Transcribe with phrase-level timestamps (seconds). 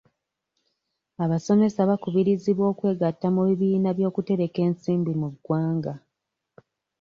[1.23, 5.93] Abasomesa bakubirizibwa okwegatta mu bibiina by'okutereka ensimbi mu ggwanga.